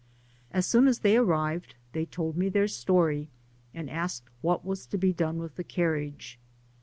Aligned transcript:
As 0.49 0.65
soon 0.65 0.87
as 0.87 0.97
they 0.97 1.15
arrived, 1.15 1.75
they 1.91 2.07
told 2.07 2.35
me 2.35 2.49
their 2.49 2.67
story, 2.67 3.29
and 3.71 3.87
asked 3.87 4.27
what 4.41 4.65
was 4.65 4.87
to 4.87 4.97
be 4.97 5.13
done 5.13 5.37
with 5.37 5.57
the 5.57 5.63
carriage 5.63 6.39
♦. 6.43 6.45